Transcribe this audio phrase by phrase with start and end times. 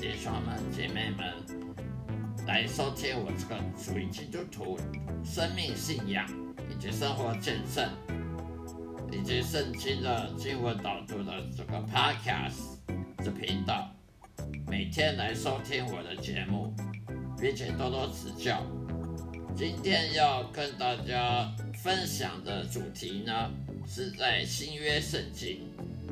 [0.00, 1.30] 弟兄们、姐妹们
[2.46, 4.78] 来收听我这个属于基督徒
[5.22, 6.26] 生命信仰
[6.70, 7.86] 以及生活见证
[9.12, 12.78] 以及圣经的经文导读的这个 Podcast
[13.18, 13.94] 的频道，
[14.66, 16.74] 每天来收听我的节目，
[17.38, 18.64] 并且多多指教。
[19.54, 23.50] 今天要跟大家分享的主题呢，
[23.86, 25.68] 是在新约圣经。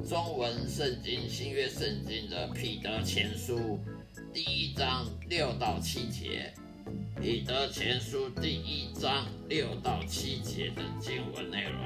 [0.06, 3.78] 中文圣经新约圣经的彼得前书
[4.32, 6.52] 第一章六到七节，
[7.20, 11.80] 彼得前书第一章六到七节的经文内容。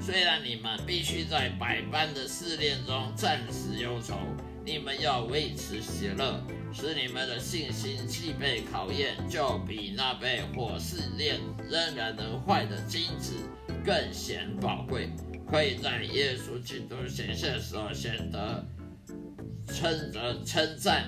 [0.00, 4.18] 虽然你们必须在百般的试炼中暂时忧愁，
[4.64, 6.42] 你们要维持喜乐，
[6.72, 11.38] 使你们的信心既被考验，就比那被火试炼
[11.68, 13.34] 仍然能坏的金子
[13.84, 15.08] 更显宝贵。
[15.50, 18.64] 可以在耶稣基督显现的时候显得
[19.66, 21.06] 称得称赞、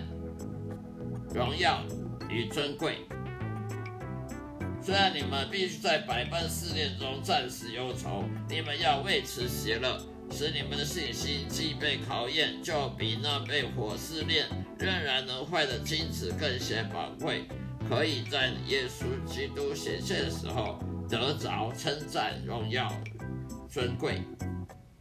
[1.32, 1.84] 荣耀
[2.28, 2.98] 与尊贵。
[4.82, 9.96] 虽然你们必须在百般试炼中暂时忧愁，你们要为此喜乐，
[10.32, 17.44] 使你们的信心既被考验，就比那被火试炼仍然能坏的金子更显宝贵。
[17.88, 22.92] 可以在耶稣基督显现的时候得着称赞、荣耀。
[23.72, 24.20] 尊贵，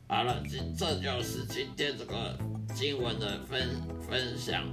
[0.07, 2.39] 好了，这这就是今天这个
[2.73, 3.69] 经文的分
[4.09, 4.63] 分享。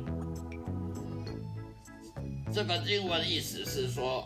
[2.53, 4.25] 这个经文意思是说，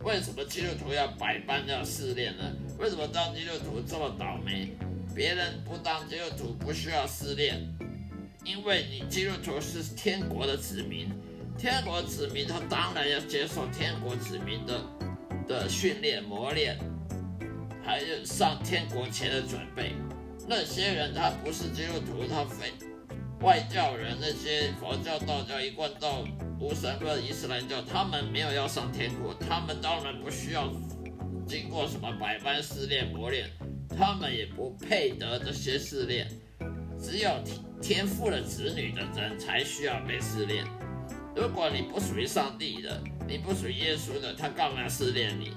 [0.00, 2.44] 为什么基督徒要百般要试炼呢？
[2.78, 4.68] 为什么当基督徒这么倒霉？
[5.14, 7.58] 别人不当基督徒不需要试炼，
[8.44, 11.10] 因为你基督徒是天国的子民，
[11.56, 14.84] 天国子民他当然要接受天国子民的
[15.48, 16.78] 的训练磨练。
[17.84, 19.92] 还有上天国前的准备，
[20.48, 22.72] 那些人他不是基督徒，他非
[23.40, 26.24] 外教人，那些佛教、道教、一贯道、
[26.60, 30.72] 无神论、伊斯兰教，他们没有要上天国，他们当然不需要
[31.46, 33.50] 经过什么百般试炼磨练，
[33.98, 36.28] 他们也不配得这些试炼，
[37.00, 37.30] 只有
[37.82, 40.64] 天赋的子女的人才需要被试炼。
[41.34, 45.52] 如果你不属于上帝的，你不属于耶稣的，他干嘛试炼你？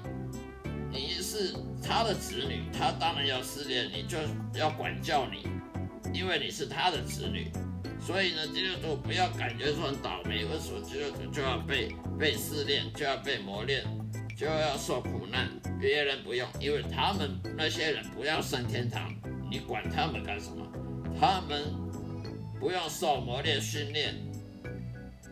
[0.90, 4.16] 你是他的子女，他当然要试炼你，就
[4.58, 5.46] 要管教你，
[6.14, 7.50] 因为你是他的子女。
[8.00, 13.84] 所以呢，基督徒不要感觉说很倒霉，为什么基督徒就要被被试炼，就要被磨练，
[14.34, 15.50] 就要受苦难？
[15.78, 19.14] 别人不用，因为他们那些人不要上天堂，
[19.50, 20.66] 你管他们干什么？
[21.20, 21.64] 他们
[22.58, 24.14] 不用受磨练、训练、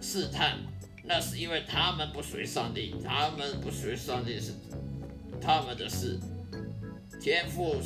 [0.02, 0.58] 试探，
[1.02, 4.52] 那是因为他们不属于上帝，他们不属于上帝是。
[5.40, 6.18] 他们的事，
[7.20, 7.76] 天父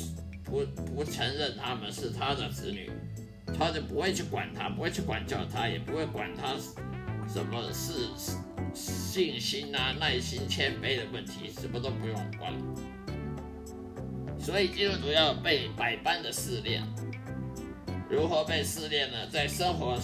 [0.43, 0.65] 不
[0.95, 2.89] 不承认他们是他的子女，
[3.57, 6.55] 他就不会去管他，不会去管教他，也不会管他
[7.27, 8.09] 什么事
[8.73, 12.53] 信心啊、耐心、谦卑的问题，什么都不用管。
[14.39, 16.83] 所以基督徒要被百般的试炼。
[18.09, 19.27] 如何被试炼呢？
[19.31, 19.95] 在生活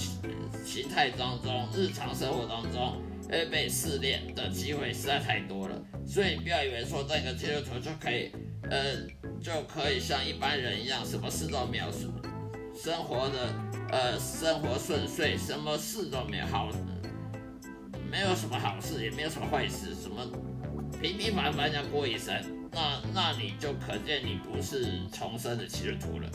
[0.63, 5.81] 形态当中、日常生活当中，会被试炼的机会实在太多了。
[6.05, 8.31] 所以不要以为说这个基督徒就可以，
[8.69, 8.95] 呃，
[9.41, 11.85] 就可以像一般人一样，什么事都没有，
[12.75, 13.53] 生活的，
[13.91, 16.69] 呃，生活顺遂，什么事都没有好，
[18.11, 20.25] 没有什么好事，也没有什么坏事，什么
[21.01, 22.35] 平平凡凡这样过一生，
[22.71, 26.29] 那那你就可见你不是重生的基督徒了。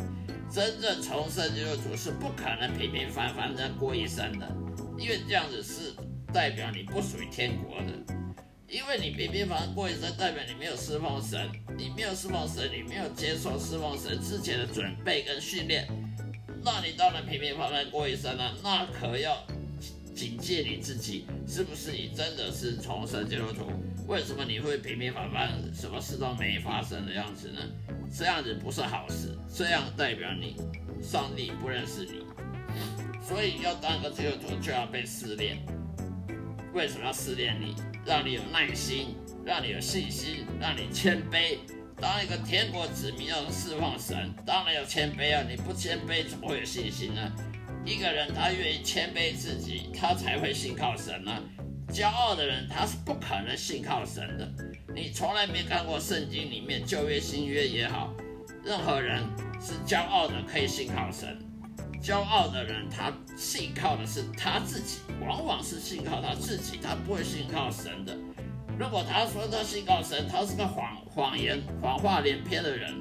[0.51, 4.51] 真正重生基督徒是不可能平平凡凡这样过一生的，
[4.99, 5.93] 因为这样子是
[6.33, 8.15] 代表你不属于天国的。
[8.69, 15.89] 因为你平平凡凡过一生，代表你没有侍奉神，你没有侍奉神，你没有接受侍奉神之前的准备跟训练，
[16.63, 18.55] 那你当然平平凡凡过一生了。
[18.63, 19.45] 那可要
[20.15, 23.73] 警戒你自己，是不是你真的是重生基督徒？
[24.07, 27.61] 为什么你会平平凡凡，什么事都没发生的样子呢？
[28.17, 30.57] 这样子不是好事，这样代表你
[31.03, 32.23] 上帝不认识你，
[33.21, 35.59] 所以要当个基督徒就要被试炼。
[36.73, 37.75] 为什么要试炼你？
[38.07, 41.59] 让你有耐心，让你有信心，让你谦卑。
[41.97, 45.45] 当一个天国子民要释放神，当然要谦卑啊！
[45.49, 47.33] 你不谦卑，怎么会有信心呢？
[47.85, 51.43] 一个人他愿意谦卑自己，他才会信靠神呢。
[51.93, 54.49] 骄傲的人他是不可能信靠神的。
[54.95, 58.15] 你从来没看过圣经里面旧约新约也好，
[58.65, 59.23] 任何人
[59.61, 61.37] 是骄傲的可以信靠神。
[62.03, 68.17] 骄傲的人，他信靠的是他自己，往往是信靠他自己，他不会信靠神的。
[68.79, 72.95] 如果他说他信靠神，他是个谎谎言、谎话连篇的人。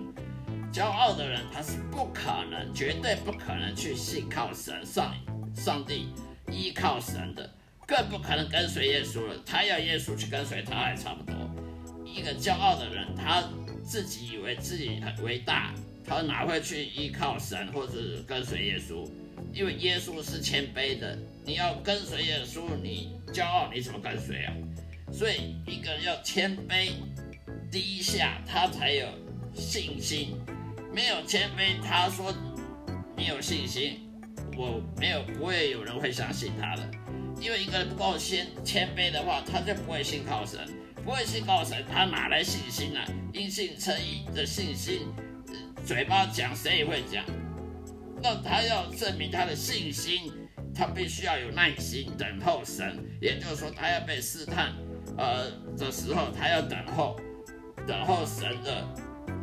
[0.71, 5.15] 骄傲的人，他是不可能、绝对不可能去信靠神、上
[5.55, 6.13] 上帝、
[6.51, 7.49] 依靠神的，
[7.87, 9.35] 更不可能跟随耶稣了。
[9.45, 11.33] 他要耶稣去跟随他，还差不多。
[12.05, 13.43] 一个骄傲的人，他
[13.83, 15.73] 自己以为自己很伟大。
[16.09, 17.93] 他哪会去依靠神或者
[18.25, 19.07] 跟随耶稣？
[19.53, 21.15] 因为耶稣是谦卑的。
[21.45, 24.53] 你要跟随耶稣，你骄傲，你怎么跟随啊？
[25.13, 26.89] 所以一个人要谦卑
[27.71, 29.07] 低下，他才有
[29.53, 30.35] 信心。
[30.91, 32.33] 没有谦卑，他说
[33.15, 33.99] 你有信心，
[34.57, 36.91] 我没有，不会有人会相信他的。
[37.39, 40.59] 因为一个人不够谦谦卑的话，他就不会信靠神，
[41.05, 42.99] 不会信靠神，他哪来信心呢？
[43.31, 45.01] 因信称义的信心。
[45.89, 47.25] 嘴巴讲谁也会讲，
[48.21, 50.31] 那他要证明他的信心，
[50.71, 54.71] 他必须要有耐心等候神，也就是说他要被试探，
[55.17, 57.19] 呃的时候他要等候，
[57.87, 58.87] 等候神的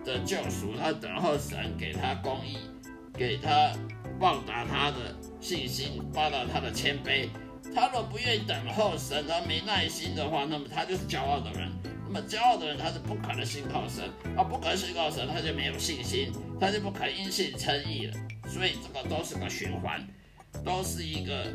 [0.05, 2.59] 的救赎，他等候神给他公义，
[3.13, 3.73] 给他
[4.21, 7.29] 报答他的信心，报答他的谦卑。
[7.75, 11.73] 他若不愿意等候神，他没耐心的话，那么他就是骄傲的人。
[12.23, 14.05] 骄傲的人，他是不可能信靠神，
[14.37, 18.15] 啊，不可能信靠神，他就没有信心，他就不可能因信称义了。
[18.49, 20.07] 所以这个都是个循环，
[20.65, 21.53] 都是一个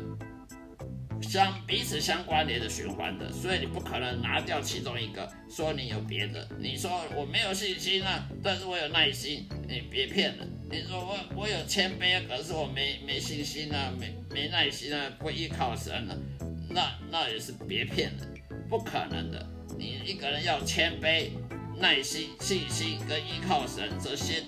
[1.20, 3.32] 相彼此相关联的循环的。
[3.32, 6.46] 所以你不可能拿掉其中一个，说你有别的。
[6.58, 10.46] 你说我没有信心啊，但是我有耐心，你别骗了。
[10.70, 16.16] 你说我我有谦卑，可是我没没信心啊，没没耐心啊，不依靠神了，
[16.70, 18.26] 那那也是别骗了，
[18.70, 19.46] 不可能的。
[19.82, 21.30] 你一个人要谦卑、
[21.76, 24.44] 耐心、信心跟依靠神这些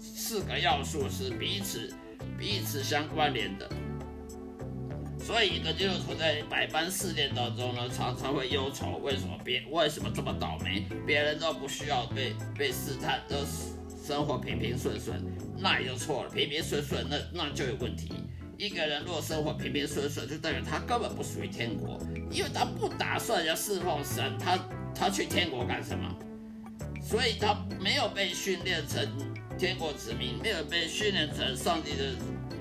[0.00, 1.94] 四个要素是彼此
[2.36, 3.70] 彼此相关联的。
[5.20, 10.84] 所以一个基督徒在百般试炼当中呢，常常会忧愁，为什么别为什么这么倒霉？
[11.06, 13.71] 别人都不需要被被试探，都是
[14.02, 15.22] 生活平平顺顺，
[15.58, 16.30] 那也就错了。
[16.30, 18.12] 平平顺顺，那那就有问题。
[18.58, 24.58] 一个人若生活平平顺顺，就代表他根本不属于天国，因为他不打算要侍奉神，他
[24.94, 26.12] 他去天国干什么？
[27.00, 29.06] 所以他没有被训练成
[29.58, 32.12] 天国子民，没有被训练成上帝的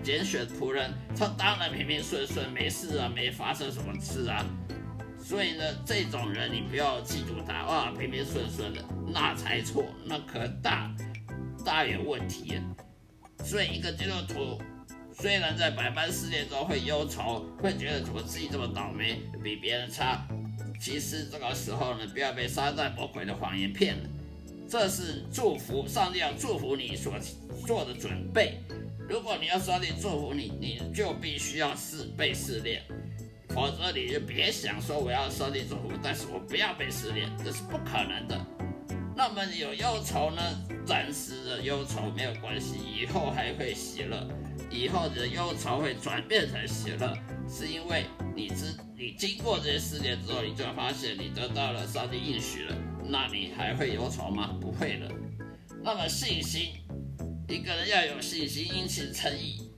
[0.04, 4.46] 拣选仆人，他当然平平顺顺，没事啊，没发生什么事啊。
[5.24, 8.84] 所以呢，这种人你不要嫉妒他，哇，平平顺顺的，
[9.14, 10.92] 那才错，那可大
[11.64, 12.60] 大有问题。
[13.44, 14.62] 所以一个基督徒。
[15.14, 20.26] 虽然在百般试炼中会忧愁，会觉得怎么自己这么倒霉，比别人差，
[20.80, 24.10] 其实这个时候呢，不要被撒旦魔鬼的谎言骗了。
[24.68, 27.14] 这是祝福，上帝要祝福你所
[27.68, 28.58] 做的准备。
[29.08, 32.82] 如果你要上帝祝福你，你就必须要试被试炼，
[33.50, 38.40] 否则你就别想说我要上帝祝福，但是我不要被试炼，这是不可能的。
[39.24, 40.42] 那么有忧愁呢？
[40.84, 44.28] 暂时的忧愁没有关系，以后还会喜乐。
[44.72, 47.16] 以后的忧愁会转变成喜乐，
[47.48, 52.76] 是因为你知你经过这些事件之后，你就发现你得到了上帝应许了，
[53.06, 54.58] 那你还会忧愁吗？
[54.60, 55.12] 不会了。
[55.84, 56.74] 那么信心，
[57.48, 59.70] 一个人要有信心，因信称义。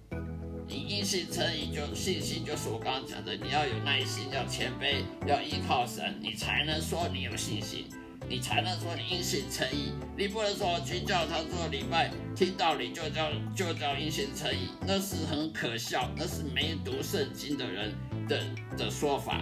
[0.69, 7.89] 你因信称义，就信心就是我刚刚讲的，你要有耐心，要谦卑，要依靠神，你才能说你有信心，
[8.33, 9.91] 你才能说你因信称义。
[10.17, 17.93] 你不能说去教堂做礼拜，听道理就叫就叫因信诚意，那是很可笑，那是没读圣经的人
[18.27, 18.43] 的
[18.75, 19.39] 的说法。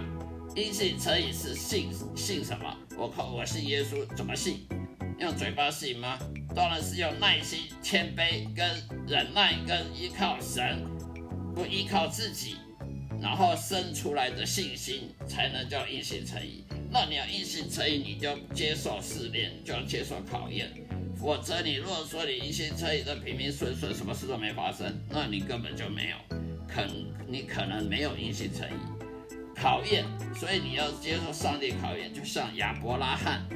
[0.54, 2.76] 因信诚意是信信什么？
[2.98, 4.68] 我靠，我信耶稣，怎么信？
[5.18, 6.18] 用嘴巴信吗？
[6.54, 8.68] 当然是用耐心、谦卑、跟
[9.06, 10.84] 忍耐、跟依靠神。
[11.54, 12.56] 不依靠自己，
[13.22, 16.62] 然后生出来的信心，才能叫硬性成义。
[16.92, 20.70] 那你要硬性成义，你就接受试炼，就要接受考验。
[21.18, 26.16] 否则，你如果说你硬性成义的平平顺顺，什么事都没发生，那你根本就没有，
[26.68, 26.82] 可
[27.26, 28.74] 你可能没有硬性成义。
[29.54, 33.46] 考验，所以你要接受上帝考验，就像亚伯拉罕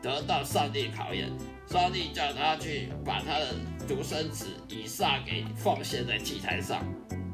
[0.00, 1.28] 得到上帝考验，
[1.68, 3.54] 上帝叫他去把他的
[3.86, 6.82] 独生子以撒给奉献在祭坛上。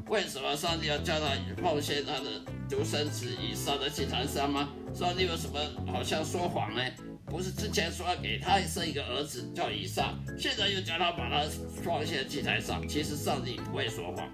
[0.07, 1.27] 为什么上帝要叫他
[1.61, 4.69] 奉献他的独生子以撒在祭坛上吗？
[4.93, 5.59] 上帝有什么
[5.91, 6.81] 好像说谎呢？
[7.25, 11.43] 不是之前说要给他生一个儿子叫以撒，现在又叫他把他
[11.83, 12.85] 奉献祭台上？
[12.87, 14.29] 其实上帝不会说谎，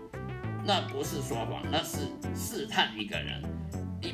[0.65, 3.41] 那不是说谎，那是试探一个人。
[4.01, 4.13] 你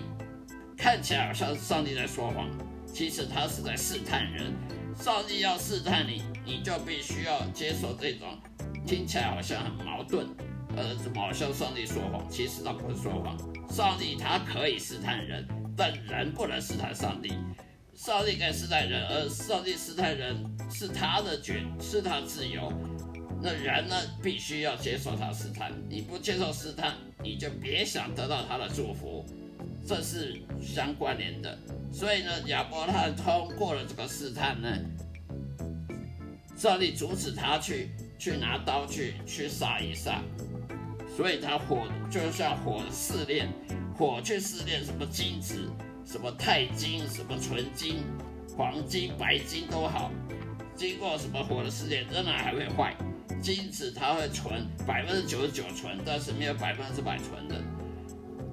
[0.75, 2.49] 看起来好像上帝在说谎，
[2.91, 4.53] 其实他是在试探人。
[4.95, 8.27] 上帝要试探你，你就必须要接受这种
[8.85, 10.27] 听起来好像很矛盾。
[10.75, 12.27] 呃，怎么好像上帝说谎？
[12.29, 13.37] 其实他不是说谎。
[13.69, 17.33] 上帝他可以试探人，但人不能试探上帝。
[17.93, 20.35] 上帝可以试探人，而上帝试探人
[20.71, 22.71] 是他的决，是他自由。
[23.43, 25.71] 那人呢，必须要接受他试探。
[25.89, 29.25] 你不接受试探，你就别想得到他的祝福。
[29.85, 31.57] 这是相关联的。
[31.91, 34.69] 所以呢，亚伯拉罕通过了这个试探呢，
[36.55, 40.21] 上帝阻止他去去拿刀去去杀以撒。
[41.17, 43.49] 所以他火就像火试炼，
[44.01, 45.69] 火去试炼什么金子，
[46.03, 47.97] 什么钛金，什么纯金，
[48.57, 50.11] 黄金、白金都好，
[50.75, 52.95] 经过什么火的试炼，仍然还会坏。
[53.43, 57.61] 金子它会纯，百分之九十九纯，但是没有百分之百纯的。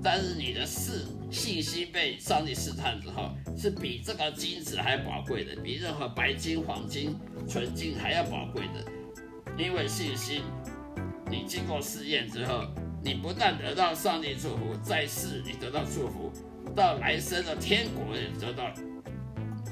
[0.03, 7.17] 但是你的试信息被上帝试探之后，是比这个金子还宝贵的，比任何白金、黄金、
[7.49, 8.85] 纯金还要宝贵的，
[9.57, 10.43] 因为信心。
[11.31, 12.67] 你经过试验之后，
[13.03, 16.33] 你不但得到上帝祝福，在世你得到祝福，
[16.75, 18.73] 到来生的天国也得到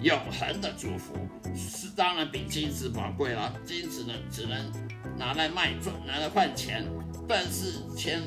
[0.00, 1.14] 永恒的祝福，
[1.54, 3.52] 是当然比金子宝贵了。
[3.64, 4.72] 金子呢，只能
[5.18, 6.84] 拿来卖赚，拿来换钱，
[7.28, 8.22] 但是钱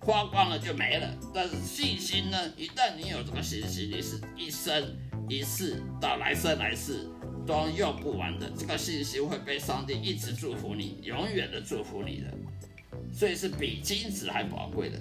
[0.00, 1.08] 花光了就没了。
[1.32, 4.96] 但是信心呢，一旦你有这个信心，你是一生
[5.28, 7.08] 一世到来生来世。
[7.46, 12.32] 都用不完的，这个信息会被上帝一直祝福你，永远的祝福你的，
[13.14, 14.98] 所以是比金子还宝贵的。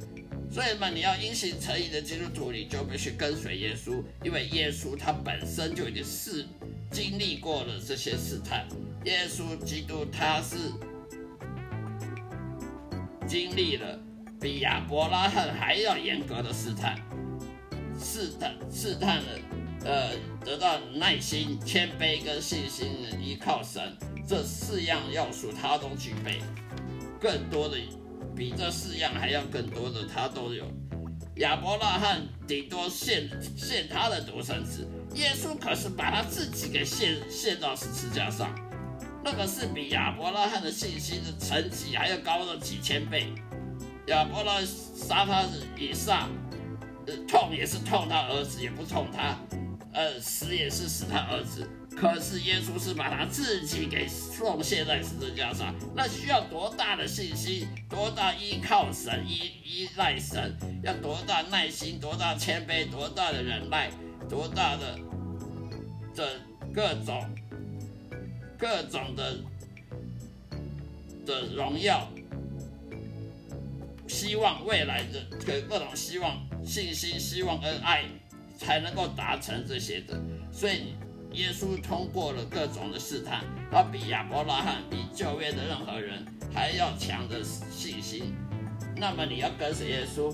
[0.51, 6.45] 所以嘛，你要因信成义的基督徒，你就必须跟随耶稣，因为耶稣他本身就已经是
[6.91, 8.67] 经历过了这些试探。
[9.05, 10.55] 耶稣基督他是
[13.27, 13.99] 经历了
[14.39, 16.95] 比亚伯拉罕还要严格的试探，
[17.99, 19.39] 试探试探了。
[19.85, 20.11] 呃，
[20.45, 23.81] 得到耐心、谦卑跟信心的，依靠神
[24.25, 26.39] 这四样要素，他都具备。
[27.19, 27.77] 更多的，
[28.35, 30.65] 比这四样还要更多的，他都有。
[31.37, 33.27] 亚伯拉罕顶多献
[33.57, 38.53] 献他的独生子，耶稣可是把他自己给献献到十字架上，
[39.23, 43.33] 那个是比亚伯拉罕的信心的层级还要高了几千倍。
[44.07, 45.43] 亚伯拉杀他
[45.77, 46.27] 以撒，
[47.27, 49.35] 痛也是痛他儿子，也不痛他。
[49.91, 63.91] 呃，死也是死他儿子，可是耶稣是把他自己给奉献在十字架上，那需要多大的信心，多大依靠神依依赖神，要多大耐心，多大谦卑，多大的忍耐，
[64.29, 64.99] 多大的
[66.13, 66.27] 这
[66.73, 67.23] 各种
[68.57, 69.37] 各种的
[71.25, 72.09] 的荣耀，
[74.07, 78.03] 希望未来的各各种希望、信心、希望、恩爱。
[78.55, 80.17] 才能够达成这些的，
[80.49, 80.93] 所以
[81.33, 86.23] 耶稣通过了各种的试探，他比亚伯拉罕、比旧约的任何人
[86.53, 88.35] 还要强的信心。
[88.95, 90.33] 那么你要跟随耶稣，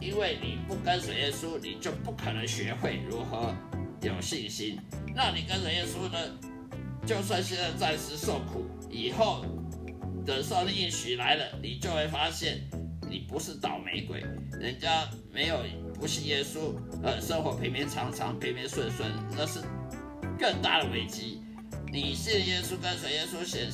[0.00, 3.54] 因为你不跟随耶稣，你就不可能学会如何
[4.00, 4.78] 有信心。
[5.14, 6.18] 那你跟随耶稣呢？
[7.06, 9.44] 就算现在暂时受苦，以后
[10.24, 12.66] 等上帝应许来了，你就会发现
[13.10, 14.24] 你不是倒霉鬼，
[14.58, 15.58] 人家没有。
[16.00, 19.60] 不信耶稣，呃，生活平平常常、平平顺顺，那是
[20.38, 21.40] 更大的危机。
[21.92, 23.68] 你信耶稣，跟随耶稣显，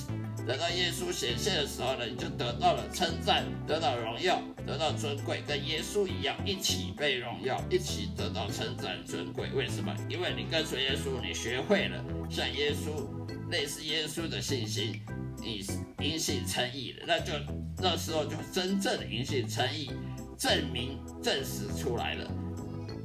[0.46, 9.48] 等到耶稣显现的时候呢，你就得到了称赞，得到荣耀，得到尊贵，跟耶稣一样，一起被荣耀，一起得到称赞尊贵。
[9.54, 9.94] 为什么？
[10.08, 13.08] 因为你跟随耶稣，你学会了像耶稣、
[13.50, 15.00] 类似耶稣的信心，
[15.40, 15.64] 你
[15.98, 17.32] 因信称义了，那就
[17.78, 19.90] 那时候就真正的因信称义。
[20.38, 22.26] 证明证实出来了，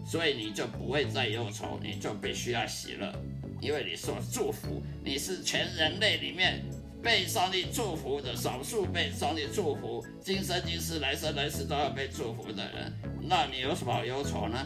[0.05, 3.13] 所以你就不会再忧愁，你就必须要喜乐，
[3.61, 6.63] 因为你所祝福，你是全人类里面
[7.01, 14.65] 被上帝祝福的少数被上帝祝福，今生今世来生来世都要被祝福的人，那你有什么忧愁呢？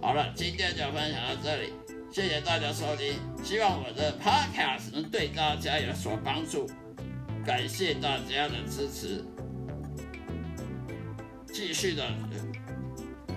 [0.00, 1.72] 好了，今天就分享到这里，
[2.10, 6.66] 谢谢大家收听，希望我的 podcast 能对大家有所帮助，
[7.44, 9.24] 感谢大家的支持。
[11.52, 12.08] 继续的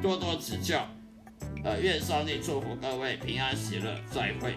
[0.02, 0.88] 多多指教，
[1.63, 4.53] 呃，愿上帝祝福各位平安喜乐，再会。